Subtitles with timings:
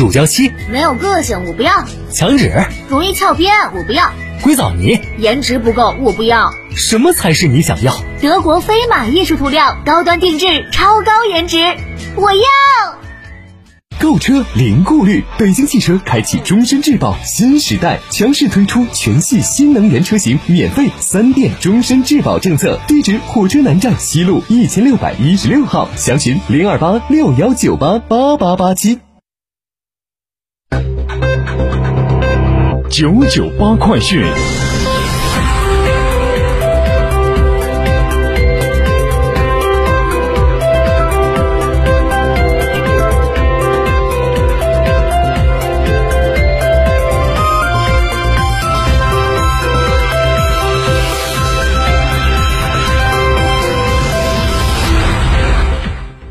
[0.00, 2.50] 乳胶漆没有个性，我不要；墙纸
[2.88, 4.04] 容易翘边，我不要；
[4.42, 6.50] 硅藻泥颜值不够，我不要。
[6.74, 7.94] 什么才是你想要？
[8.22, 11.58] 德国飞马艺术涂料，高端定制，超高颜值，
[12.16, 12.40] 我要。
[14.00, 22.80] 购车零顾虑，北京汽车开启终身质保新时代，强势推出全系新能源车型免费三电终身质保政策。
[22.88, 28.98] 地址：火车南站西路一千六百一十六号，详询零二八六幺九八八八八七。
[32.90, 34.20] 九九八快讯。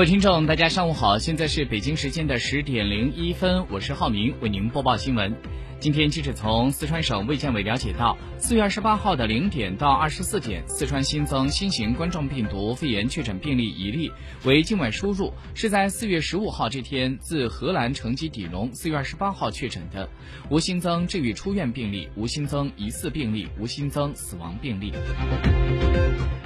[0.00, 5.36] 各位听众，大家上午好，现在是北京时间的十点零一分，我是浩明，为您播报新闻。
[5.78, 14.10] 今天记者从四川省卫健委了解到，四月二十八号的零点到二十四点，四川新增新型冠状病毒肺炎确诊病例一例，
[14.44, 20.08] 为境外输入，是在四月十五号这天自荷兰乘机抵蓉，四月二十八号确诊的，
[20.48, 24.94] 无新增治愈出院病例，无新增疑似病例，无新增死亡病例。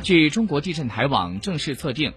[0.03, 2.13] 据中国地震台网正式测定。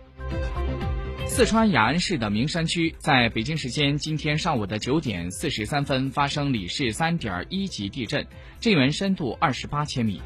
[1.38, 8.26] 四川雅安市的名山区，在北京时间今天上午的九点四十三分发生里氏三点一级地震，
[8.60, 10.20] 震源深度二十八千米。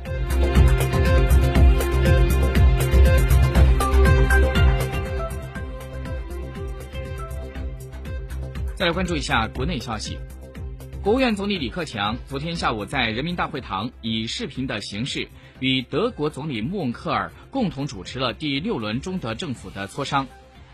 [8.75, 10.17] 再来关注一下国内消息，
[11.03, 15.27] 国务院总理李克强昨天下午在人民大会堂以视频的形式
[15.59, 20.25] 与德国总理默克尔共同主持了第六轮中德政府的磋商。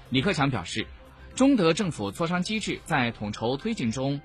[0.09, 0.87] 李克强表示，
[1.35, 4.21] 中德政府磋商机制在统筹推进中，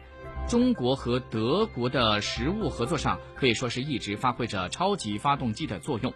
[0.48, 6.14] 中国和德国的实务合作上可以说是一直发挥着超级发动机的作用。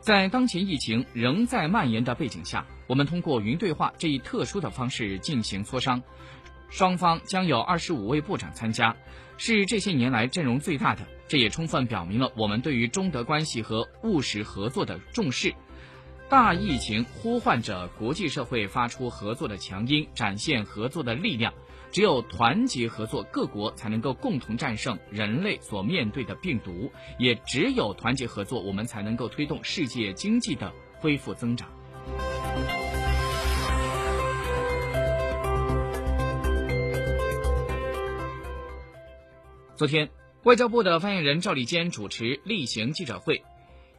[0.00, 6.02] 在当前疫情仍在蔓延的背景下，我们通过云对话这一特殊的方式进行磋商，
[6.68, 8.96] 双方将有二十五位部长参加，
[9.36, 11.06] 是这些年来阵容最大的。
[11.28, 15.54] 这也充分表明了我们对于中德关系和务实合作的重视。
[16.30, 21.52] 大疫情呼唤着国际社会发出合作的强音，展现合作的力量。
[21.90, 26.88] 只有团结合作，各国才能够共同战胜人类所面对的病毒；
[27.18, 31.68] 也只有团结合作，我们才能够推动世界经济的恢复增长。
[39.74, 40.08] 昨天，
[40.44, 43.42] 外交部的发言人赵立坚主持例行记者会。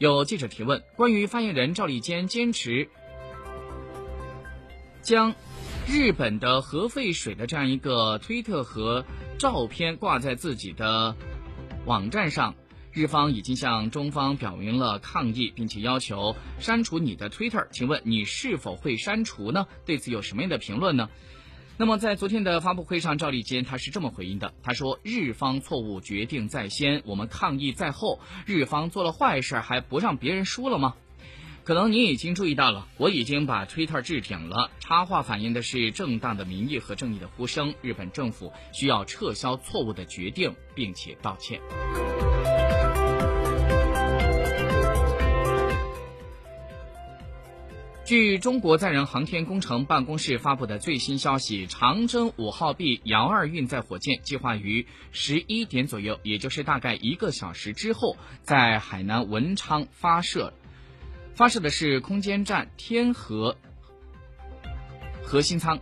[0.01, 2.89] 有记者提问，关于发言人赵立坚坚持
[5.03, 5.35] 将
[5.87, 9.05] 日本的核废水的这样一个推特和
[9.37, 11.15] 照片挂在自己的
[11.85, 12.55] 网站上，
[12.91, 17.67] 日方已经向中方表明了抗议，并且要求删除你的推特。
[17.71, 19.67] 请问你是否会删除呢？
[19.85, 21.11] 对此有什么样的评论呢？
[21.81, 28.19] 那么，在昨天的发布会上，赵立坚他是这么回应的：“他说，日方错误决定在先，我们抗议在后。
[28.45, 30.93] 日方做了坏事，还不让别人说了吗？
[31.63, 34.69] 可能您已经注意到了，我已经把 Twitter 置顶了。
[34.79, 37.73] 插话反映的是正当的民意和正义的呼声。
[37.81, 41.59] 日本政府需要撤销错误的决定，并且道歉。”
[48.11, 60.51] 据中国载人航天工程办公室发布的最新消息，长征五号 B 遥二运载火箭计划于十一点左右，也就是大概一个小时之后，在海南文昌发射。
[61.35, 63.55] 发射的是空间站天河
[65.23, 65.79] 核心舱。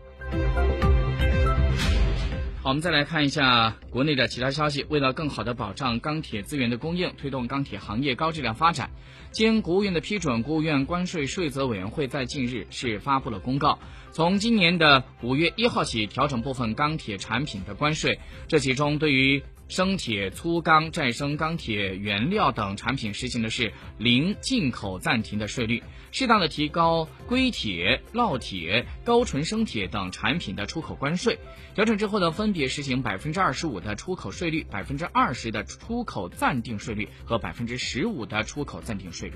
[2.61, 4.85] 好，我们再来看一下国内的其他消息。
[4.89, 8.91] 为了更好的保障钢铁资源的供应，推动钢铁行业高质量发展，
[9.31, 13.79] 经国务院的批准，国务院关税税则委员会在近日是发布了公告，
[14.11, 18.19] 从今年的五月一号起调整部分钢铁产品的关税。
[18.49, 31.37] 这其中，对于生铁、粗钢、再生钢铁原料等产品实行的是零进口暂停的税率，适当的提高硅铁、烙铁、高纯生铁等产品的出口关税。
[31.75, 39.35] 调整之后呢，分别实行百分之二十五的出口税率、百分之二十的出口暂定税率和百分之十五的出口暂定税率。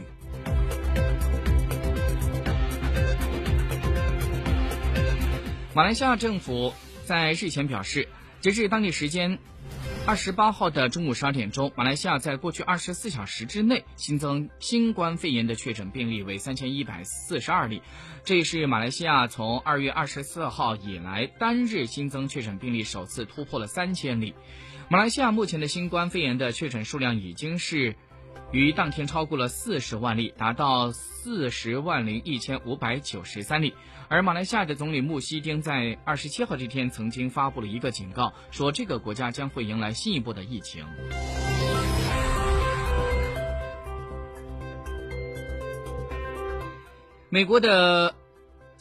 [5.76, 6.74] 马来西亚政府
[7.06, 8.08] 在日前表示，
[8.42, 9.38] 截至当地时间。
[10.06, 17.82] 二十八号的中午十二点钟，马来西亚在过去二十四小时之内新增新冠肺炎的确诊病例为三千一百四十二例，
[18.26, 24.34] 这也是马来西亚从二月二十四号以来单日新增确诊病例首次突破了三千例。
[24.90, 27.96] 马来西亚目前的新冠肺炎的确诊数量已经是。
[28.52, 33.74] 于当天超过了四十万例，达到四十万零一千五百九十三例。
[34.10, 40.86] 而马来西亚的总理穆希丁在二十七号这天曾经发布了一个警告，说这个国家将会迎来新一波的疫情。
[47.30, 48.16] 美国的。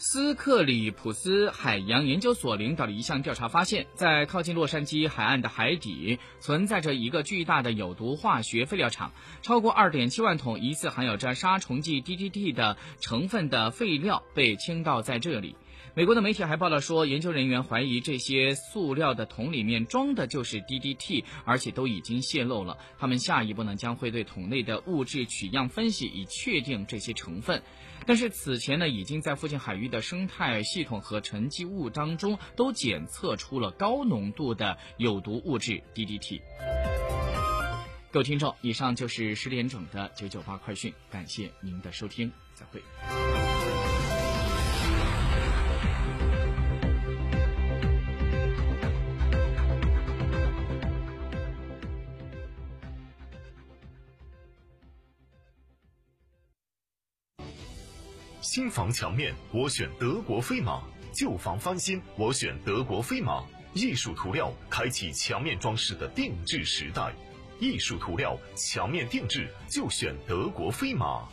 [0.04, 9.12] 斯克里普斯海洋研究所领导的一项调查发现，在靠近洛杉矶海岸的海底存在着一个巨大的有毒化学废料厂，
[9.42, 15.54] 超过二点七万桶疑似含有着杀虫剂 DDT 的成分的废料被倾倒在这里。
[15.94, 22.76] 美国的媒体还报道说，研究人员怀疑这些塑料的桶里面装的就是 DDT，而且都已经泄漏了。
[22.98, 27.62] 他们下一步呢将会对桶内的物质取样分析，以确定这些成分。
[28.06, 36.40] 但是此前呢，已经在附近海域的生态系统和沉积物当中都检测出了高浓度的有毒物质 DDT。
[38.10, 42.82] 各位听众，以上就是十点整的九九八快讯，感谢您的收听，再会。
[58.42, 60.82] 新房墙面，我选德国飞马；
[61.14, 63.44] 旧房翻新，我选德国飞马。
[63.72, 67.14] 艺术涂料开启墙面装饰的定制时代，
[67.60, 71.28] 艺术涂料墙面定制就选德国飞马。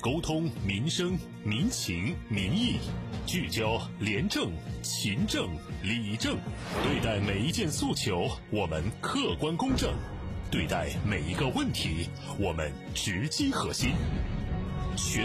[0.00, 2.80] 沟通民生民情民意，
[3.24, 4.50] 聚焦廉政
[4.82, 5.48] 勤政
[5.84, 6.36] 理政，
[6.82, 9.94] 对待每一件诉求，我们客观公正。
[10.52, 13.92] 对待每一个问题，我们直击核心。
[14.94, 15.20] 全。